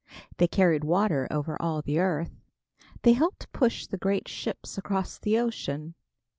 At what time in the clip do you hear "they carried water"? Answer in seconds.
0.37-1.27